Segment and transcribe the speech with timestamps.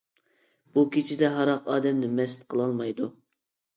[0.77, 3.11] بۇ كېچىدە ھاراق ئادەمنى مەست قىلالمايدۇ.